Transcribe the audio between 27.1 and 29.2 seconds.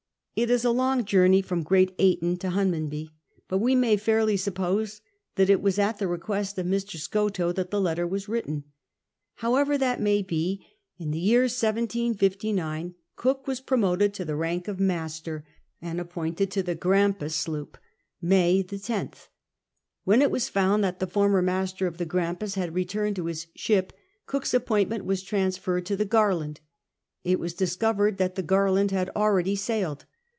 It aa'us discovered that the Garhnd had